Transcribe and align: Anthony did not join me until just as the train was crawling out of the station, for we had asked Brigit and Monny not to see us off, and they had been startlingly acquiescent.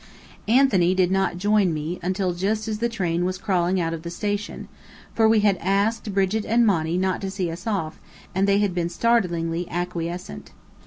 Anthony 0.47 0.95
did 0.95 1.11
not 1.11 1.37
join 1.37 1.75
me 1.75 1.99
until 2.01 2.33
just 2.33 2.67
as 2.67 2.79
the 2.79 2.89
train 2.89 3.23
was 3.23 3.37
crawling 3.37 3.79
out 3.79 3.93
of 3.93 4.01
the 4.01 4.09
station, 4.09 4.67
for 5.13 5.29
we 5.29 5.41
had 5.41 5.57
asked 5.57 6.11
Brigit 6.11 6.43
and 6.43 6.65
Monny 6.65 6.97
not 6.97 7.21
to 7.21 7.29
see 7.29 7.51
us 7.51 7.67
off, 7.67 7.99
and 8.33 8.47
they 8.47 8.57
had 8.57 8.73
been 8.73 8.89
startlingly 8.89 9.69
acquiescent. 9.69 10.53